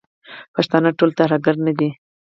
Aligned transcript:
پښتانه 0.55 0.89
ټول 0.99 1.09
ترهګر 1.19 1.55
نه 1.65 1.71
دي. 1.79 1.89